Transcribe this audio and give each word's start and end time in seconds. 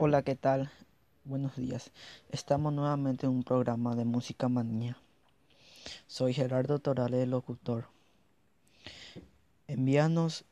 Hola, 0.00 0.22
¿qué 0.22 0.36
tal? 0.36 0.70
Buenos 1.24 1.56
días. 1.56 1.90
Estamos 2.30 2.72
nuevamente 2.72 3.26
en 3.26 3.32
un 3.32 3.42
programa 3.42 3.96
de 3.96 4.04
Música 4.04 4.48
Manía. 4.48 4.96
Soy 6.06 6.34
Gerardo 6.34 6.78
Torales, 6.78 7.24
el 7.24 7.30
locutor. 7.30 7.88
Envíanos 9.66 10.44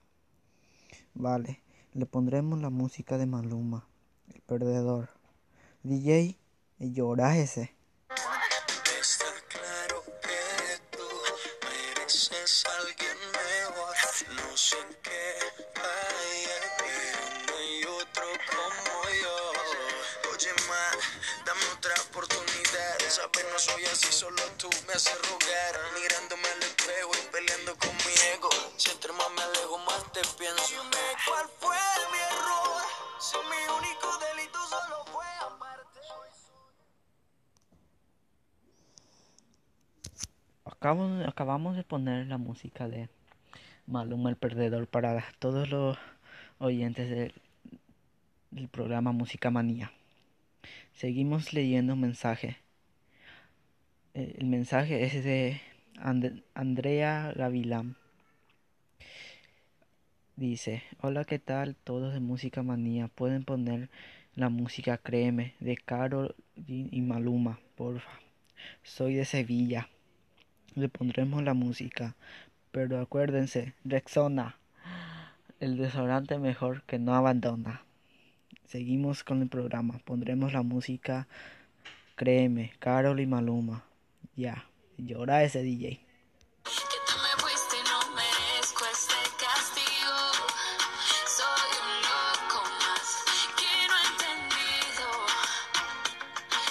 Vale, 1.15 1.61
le 1.93 2.07
pondremos 2.07 2.63
la 2.63 2.71
música 2.71 3.19
de 3.19 3.27
Maluma, 3.27 3.89
el 4.33 4.41
perdedor. 4.43 5.11
DJ, 5.83 6.39
llora 6.79 7.37
ese. 7.37 7.78
Así, 23.99 24.13
solo 24.13 24.43
tú 24.59 24.69
me 24.87 24.93
haces 24.95 25.19
rogar. 25.29 25.75
Mirándome 25.95 26.47
al 26.55 26.63
espejo 26.63 27.11
y 27.19 27.33
peleando 27.33 27.73
con 27.79 27.91
mi 28.07 28.15
ego. 28.35 28.51
Si 28.77 28.91
entre 28.91 29.13
más 29.13 29.29
me 29.35 29.43
alejo, 29.43 29.79
más 29.79 30.03
te 30.13 30.21
pienso. 30.39 30.63
Dime 30.71 31.05
cuál 31.27 31.47
fue 31.59 31.77
mi 32.13 32.19
error. 32.31 32.83
Si 33.19 33.37
mi 33.51 33.61
único 33.79 34.09
delito 34.25 34.59
solo 34.71 35.05
fue 35.13 35.27
amarte. 35.47 35.99
Acabo- 40.65 41.27
acabamos 41.29 41.77
de 41.77 41.83
poner 41.83 42.27
la 42.27 42.39
música 42.39 42.89
de 42.89 43.09
Maluma 43.87 44.31
el 44.31 44.37
Perdedor 44.37 44.87
para 44.87 45.25
todos 45.41 45.69
los 45.69 45.99
oyentes 46.59 47.11
del, 47.11 47.35
del 48.53 48.69
programa 48.69 49.11
Música 49.13 49.51
Manía. 49.51 49.93
Seguimos 50.93 51.53
leyendo 51.53 51.97
mensaje. 51.97 52.59
Eh, 54.19 54.35
El 54.39 54.47
mensaje 54.49 55.05
es 55.05 55.23
de 55.23 55.61
And- 55.97 56.43
Andrea 56.53 57.33
Gavilán. 57.37 57.95
Dice, 60.35 60.83
hola, 61.01 61.25
¿qué 61.25 61.39
tal? 61.39 61.77
Todos 61.77 62.13
de 62.13 62.19
Música 62.19 62.65
Manía. 62.65 63.07
Pueden 63.07 63.45
poner 63.45 63.91
la 64.35 64.49
música 64.49 64.99
Créeme 64.99 65.55
de 65.61 65.77
Carol 65.77 66.35
y 66.57 66.89
y 66.91 67.01
Maluma, 67.01 67.61
porfa. 67.77 68.11
Soy 68.83 69.15
de 69.15 69.25
Sevilla 69.25 69.89
le 70.75 70.89
pondremos 70.89 71.45
la 71.45 71.55
música. 71.55 72.17
Pero 72.73 73.01
acuérdense, 73.01 73.75
Rexona, 73.85 74.59
el 75.61 75.77
desodorante 75.77 76.39
mejor 76.39 76.83
que 76.83 76.99
no 76.99 77.15
abandona. 77.15 77.83
Seguimos 78.67 79.23
con 79.23 79.43
el 79.43 79.49
programa. 79.49 80.01
Pondremos 80.05 80.53
la 80.53 80.63
música 80.63 81.29
Créeme, 82.17 82.73
Carol 82.81 83.21
y 83.21 83.27
Maluma. 83.27 83.88
Ya, 84.39 84.55
llora 84.99 85.43
ese 85.43 85.63
DJ. 85.65 85.99
Que 86.63 86.71
te 86.71 87.15
me 87.25 87.43
fuiste 87.43 87.77
y 87.77 87.83
no 87.91 87.99
merezco 88.15 88.85
este 88.87 89.19
castigo. 89.37 90.17
Soy 91.27 91.71
un 91.83 91.93
loco 92.07 92.63
más 92.79 93.07
que 93.59 93.67
no 93.89 93.95
he 93.99 94.07
entendido. 94.13 95.09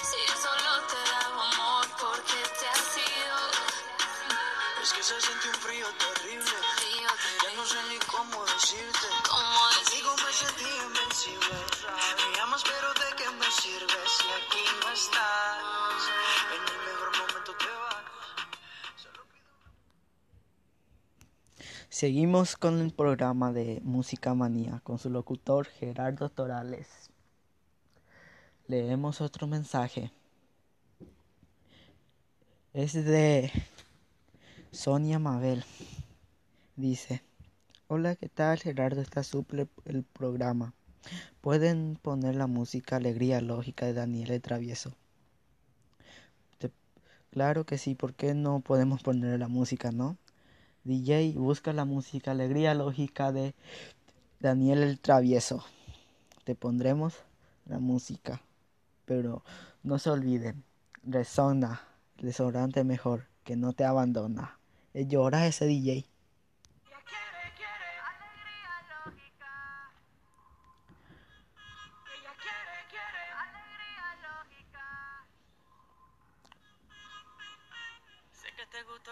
Si 0.00 0.16
yo 0.28 0.36
solo 0.40 0.70
te 0.88 1.00
daba 1.12 1.44
amor 1.52 1.86
porque 2.00 2.40
te 2.58 2.68
has 2.72 2.96
ido. 2.96 3.38
Es 4.82 4.90
que 4.94 5.02
se 5.02 5.20
siente 5.20 5.48
un 5.48 5.54
frío 5.56 5.86
terrible. 5.98 6.56
Ya 7.44 7.54
no 7.54 7.66
sé 7.66 7.76
ni 7.90 7.98
cómo 7.98 8.46
decirte. 8.46 9.17
Seguimos 21.90 22.58
con 22.58 22.80
el 22.80 22.92
programa 22.92 23.50
de 23.50 23.80
Música 23.82 24.34
Manía 24.34 24.80
con 24.84 24.98
su 24.98 25.08
locutor 25.08 25.66
Gerardo 25.66 26.28
Torales. 26.28 26.86
Leemos 28.66 29.22
otro 29.22 29.46
mensaje. 29.46 30.12
Es 32.74 32.92
de 32.92 33.50
Sonia 34.70 35.18
Mabel. 35.18 35.64
Dice, 36.76 37.22
hola, 37.86 38.16
¿qué 38.16 38.28
tal? 38.28 38.58
Gerardo 38.58 39.00
está 39.00 39.22
suple 39.22 39.66
el 39.86 40.02
programa. 40.02 40.74
Pueden 41.40 41.98
poner 42.02 42.34
la 42.34 42.46
música 42.46 42.96
Alegría 42.96 43.40
Lógica 43.40 43.86
de 43.86 43.94
Daniel 43.94 44.30
el 44.32 44.42
Travieso. 44.42 44.92
Claro 47.30 47.64
que 47.64 47.78
sí, 47.78 47.94
¿por 47.94 48.12
qué 48.12 48.34
no 48.34 48.60
podemos 48.60 49.02
poner 49.02 49.38
la 49.38 49.48
música, 49.48 49.90
no? 49.90 50.18
DJ, 50.88 51.34
busca 51.36 51.74
la 51.74 51.84
música 51.84 52.30
Alegría 52.30 52.72
Lógica 52.72 53.30
de 53.30 53.54
Daniel 54.40 54.82
el 54.82 54.98
Travieso. 54.98 55.62
Te 56.44 56.54
pondremos 56.54 57.14
la 57.66 57.78
música. 57.78 58.40
Pero 59.04 59.44
no 59.82 59.98
se 59.98 60.08
olviden, 60.08 60.64
resona, 61.02 61.82
el 62.16 62.24
desodorante 62.24 62.84
mejor, 62.84 63.26
que 63.44 63.54
no 63.54 63.74
te 63.74 63.84
abandona. 63.84 64.58
Eh, 64.94 65.06
Llora 65.06 65.46
ese 65.46 65.66
DJ. 65.66 66.06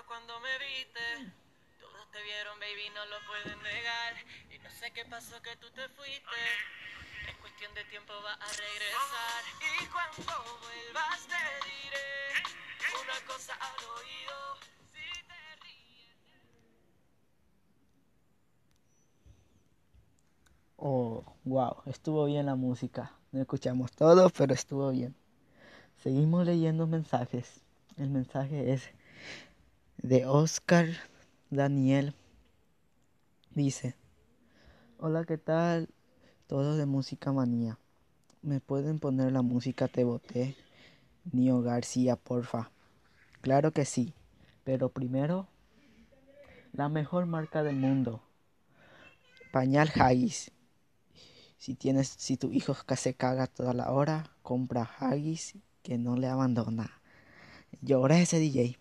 Cuando 0.06 0.40
me 0.40 0.49
viste. 0.58 1.45
Te 2.16 2.22
vieron, 2.22 2.58
baby, 2.58 2.88
no 2.94 3.04
lo 3.04 3.16
pueden 3.26 3.62
negar. 3.62 4.14
Y 4.48 4.58
no 4.60 4.70
sé 4.70 4.90
qué 4.92 5.04
pasó 5.04 5.36
que 5.42 5.54
tú 5.56 5.68
te 5.72 5.86
fuiste. 5.90 6.40
Es 7.28 7.36
cuestión 7.42 7.74
de 7.74 7.84
tiempo, 7.84 8.14
va 8.24 8.32
a 8.32 8.48
regresar. 8.48 9.42
Y 9.60 9.84
cuando 9.84 10.58
vuelvas 10.62 11.26
te 11.26 11.36
diré 11.68 12.40
una 13.04 13.20
cosa 13.26 13.52
al 13.60 13.84
oído. 13.84 14.56
Si 14.90 15.26
te 15.28 15.56
ríes. 15.62 16.16
Oh, 20.76 21.22
wow, 21.44 21.82
estuvo 21.84 22.24
bien 22.24 22.46
la 22.46 22.54
música. 22.54 23.12
No 23.30 23.42
escuchamos 23.42 23.92
todo, 23.92 24.30
pero 24.30 24.54
estuvo 24.54 24.90
bien. 24.90 25.14
Seguimos 25.98 26.46
leyendo 26.46 26.86
mensajes. 26.86 27.60
El 27.98 28.08
mensaje 28.08 28.72
es 28.72 28.88
de 29.98 30.24
Oscar 30.24 30.88
Daniel. 31.50 32.12
Dice, 33.50 33.94
hola, 34.98 35.25
¿qué 35.25 35.38
tal? 35.38 35.88
Todos 36.48 36.76
de 36.76 36.87
Música 36.87 37.32
Manía. 37.32 37.78
¿Me 38.43 38.60
pueden 38.60 38.98
poner 38.98 39.31
la 39.31 39.43
música 39.43 39.87
Te 39.87 40.02
Boté? 40.02 40.56
Nio 41.32 41.62
García, 41.62 42.16
porfa. 42.16 42.72
Claro 43.43 43.70
que 43.70 43.84
sí, 43.84 44.12
pero 44.64 44.88
primero, 44.88 45.46
la 46.72 46.88
mejor 46.88 47.26
marca 47.26 47.62
del 47.62 47.76
mundo. 47.76 48.22
Pañal 49.52 49.92
Haggis. 49.94 50.50
Si 51.58 51.76
tienes, 51.76 52.08
si 52.08 52.37
tu 52.37 52.50
hijo 52.50 52.75
se 52.96 53.14
caga 53.14 53.46
toda 53.46 53.72
la 53.72 53.92
hora, 53.92 54.32
compra 54.42 54.90
Haggis 54.99 55.54
que 55.84 55.96
no 55.96 56.16
le 56.16 56.26
abandona. 56.26 57.00
Llora 57.82 58.19
ese 58.19 58.40
DJ. 58.40 58.78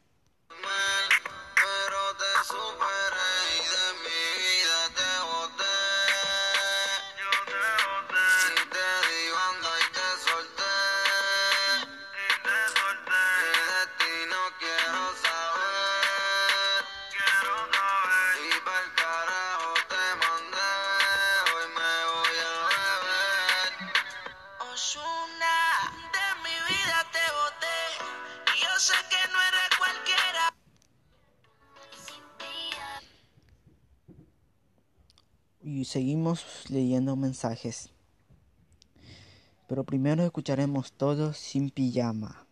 Y 35.67 35.85
seguimos 35.85 36.45
leyendo 36.69 37.15
mensajes. 37.15 37.89
Pero 39.67 39.83
primero 39.83 40.23
escucharemos 40.23 40.94
todos 40.94 41.38
sin 41.38 41.71
pijama. 41.71 42.45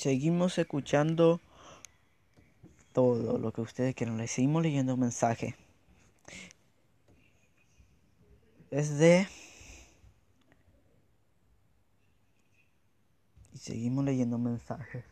Seguimos 0.00 0.56
escuchando 0.56 1.42
todo 2.94 3.36
lo 3.36 3.52
que 3.52 3.60
ustedes 3.60 3.94
quieran. 3.94 4.16
Le 4.16 4.28
seguimos 4.28 4.62
leyendo 4.62 4.96
mensaje. 4.96 5.56
Es 8.70 8.96
de... 8.96 9.28
Y 13.52 13.58
seguimos 13.58 14.06
leyendo 14.06 14.38
mensajes. 14.38 15.04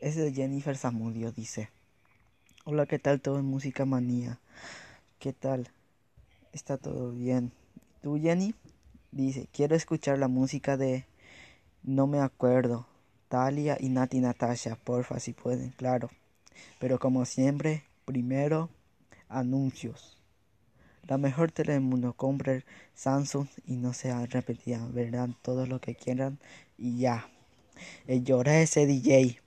Es 0.00 0.16
de 0.16 0.32
Jennifer 0.32 0.76
Zamudio, 0.78 1.30
dice. 1.30 1.68
Hola, 2.64 2.86
¿qué 2.86 2.98
tal 2.98 3.20
todo 3.20 3.38
en 3.38 3.44
Música 3.44 3.84
Manía? 3.84 4.40
¿Qué 5.18 5.34
tal? 5.34 5.68
¿Está 6.52 6.78
todo 6.78 7.10
bien? 7.10 7.52
¿Tú, 8.00 8.18
Jenny? 8.18 8.54
Dice, 9.12 9.48
quiero 9.52 9.76
escuchar 9.76 10.18
la 10.18 10.28
música 10.28 10.78
de 10.78 11.04
No 11.82 12.06
me 12.06 12.20
acuerdo. 12.20 12.86
Talia 13.34 13.76
y 13.80 13.88
Nati 13.88 14.20
Natasha, 14.20 14.76
porfa, 14.76 15.18
si 15.18 15.32
pueden, 15.32 15.70
claro. 15.70 16.08
Pero 16.78 17.00
como 17.00 17.24
siempre, 17.24 17.82
primero, 18.04 18.70
anuncios. 19.28 20.16
La 21.08 21.18
mejor 21.18 21.50
tele 21.50 21.72
del 21.72 21.82
mundo, 21.82 22.12
compren 22.12 22.62
Samsung 22.94 23.48
y 23.66 23.74
no 23.74 23.92
se 23.92 24.24
repetirán, 24.26 24.94
verán 24.94 25.34
todo 25.42 25.66
lo 25.66 25.80
que 25.80 25.96
quieran 25.96 26.38
y 26.78 26.98
ya. 26.98 27.28
Eh, 28.06 28.22
llora 28.22 28.60
ese 28.60 28.86
DJ. 28.86 29.40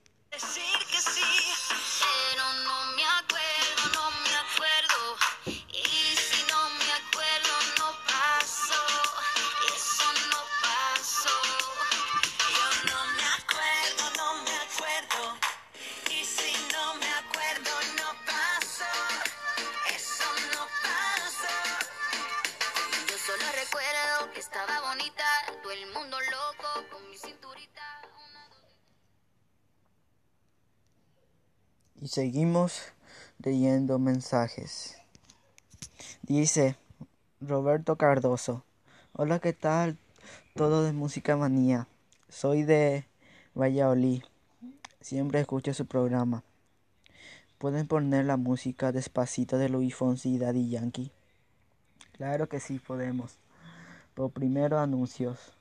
Seguimos 32.08 32.84
leyendo 33.44 34.00
mensajes. 34.00 34.96
Dice 36.22 36.78
Roberto 37.42 37.98
Cardoso. 37.98 38.64
Hola, 39.12 39.40
¿qué 39.40 39.52
tal? 39.52 39.98
Todo 40.56 40.86
de 40.86 40.94
Música 40.94 41.36
Manía. 41.36 41.90
Soy 42.30 42.64
de 42.64 43.06
Valladolid. 43.56 44.24
Siempre 45.02 45.42
escucho 45.42 45.74
su 45.74 45.86
programa. 45.86 46.44
¿Pueden 47.58 47.88
poner 47.88 48.24
la 48.24 48.38
música 48.38 48.94
despacito 48.94 49.58
de 49.58 49.68
Luis 49.68 49.94
Fonsi 49.94 50.36
y 50.36 50.38
Daddy 50.38 50.70
Yankee? 50.70 51.12
Claro 52.14 52.48
que 52.48 52.62
sí 52.62 52.80
podemos. 52.80 53.38
Pero 54.14 54.30
primero 54.30 54.80
anuncios. 54.80 55.52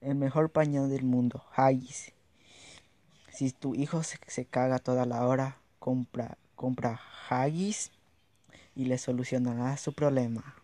El 0.00 0.14
mejor 0.14 0.50
pañal 0.50 0.88
del 0.88 1.02
mundo, 1.02 1.42
Haggis. 1.56 2.12
Si 3.32 3.50
tu 3.50 3.74
hijo 3.74 4.04
se, 4.04 4.18
se 4.28 4.44
caga 4.44 4.78
toda 4.78 5.04
la 5.04 5.26
hora, 5.26 5.59
compra, 5.80 6.38
compra 6.54 7.00
Haggis 7.28 7.90
y 8.76 8.84
le 8.84 8.98
solucionará 8.98 9.76
su 9.76 9.92
problema. 9.92 10.54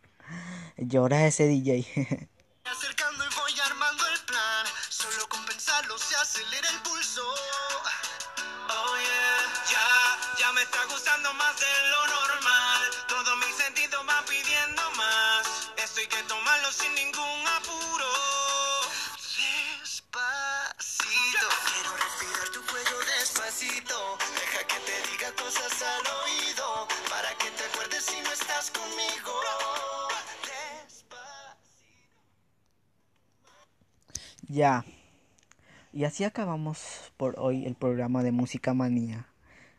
Llora 0.76 1.26
ese 1.26 1.46
DJ. 1.48 2.28
Acercando 2.64 3.24
y 3.24 3.34
voy 3.34 3.60
armando 3.60 4.06
el 4.06 4.20
plan. 4.26 4.66
Solo 4.88 5.26
con 5.28 5.44
pensarlo 5.46 5.98
se 5.98 6.14
acelera 6.16 6.68
el 6.70 6.82
pulso. 6.82 7.22
Oh 8.68 8.96
yeah, 8.96 9.38
ya, 9.72 10.44
ya 10.44 10.52
me 10.52 10.62
está 10.62 10.84
gustando 10.84 11.32
más 11.34 11.58
de 11.58 11.66
lo 11.90 12.06
normal. 12.06 12.82
Todo 13.08 13.36
mi 13.36 13.52
sentido 13.52 14.04
va 14.04 14.22
pidiendo 14.26 14.82
más. 14.96 15.72
Esto 15.76 16.00
hay 16.00 16.06
que 16.08 16.22
tomarlo 16.24 16.70
sin 16.72 16.94
ningún 16.94 17.48
apuro. 17.56 18.45
Al 25.46 26.06
oído. 26.24 26.88
Para 27.08 27.30
que 27.38 27.50
te 27.50 27.64
acuerdes 27.64 28.04
si 28.04 28.20
no 28.20 28.32
estás 28.32 28.70
conmigo. 28.70 29.32
Ya. 34.48 34.84
Y 35.92 36.04
así 36.04 36.24
acabamos 36.24 37.12
por 37.16 37.38
hoy 37.38 37.64
el 37.64 37.74
programa 37.74 38.22
de 38.22 38.32
Música 38.32 38.74
Manía. 38.74 39.26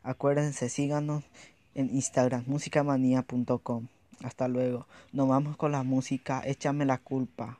Acuérdense, 0.04 0.70
síganos 0.70 1.24
en 1.76 1.94
Instagram, 1.94 2.44
musicamanía.com. 2.48 3.88
Hasta 4.24 4.48
luego. 4.48 4.88
Nos 5.12 5.28
vamos 5.28 5.58
con 5.58 5.72
la 5.72 5.84
música 5.84 6.42
Échame 6.46 6.86
la 6.86 6.98
culpa. 6.98 7.60